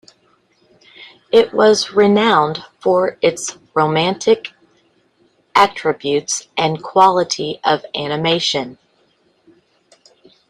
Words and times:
It 1.31 1.53
was 1.53 1.91
renowned 1.91 2.63
for 2.79 3.19
its 3.21 3.59
romantic 3.75 4.51
attributes 5.53 6.47
and 6.57 6.81
quality 6.81 7.59
of 7.63 7.85
animation. 7.93 8.79